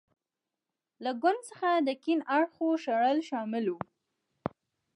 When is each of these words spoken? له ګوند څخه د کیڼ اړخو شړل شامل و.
له 1.03 1.11
ګوند 1.21 1.41
څخه 1.49 1.69
د 1.87 1.89
کیڼ 2.03 2.19
اړخو 2.35 2.67
شړل 2.83 3.17
شامل 3.29 3.65
و. 3.71 3.77